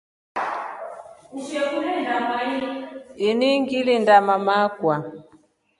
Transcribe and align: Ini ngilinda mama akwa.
Ini 3.29 3.49
ngilinda 3.61 4.15
mama 4.27 4.53
akwa. 4.65 4.95